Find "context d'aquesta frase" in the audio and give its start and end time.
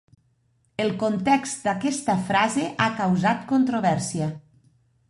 1.03-2.67